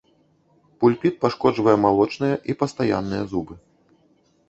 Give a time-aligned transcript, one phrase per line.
[0.83, 3.53] Пульпіт пашкоджвае малочныя і пастаянныя зубы.